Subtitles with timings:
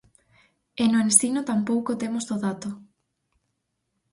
[0.81, 2.69] E no ensino tampouco temos o dato.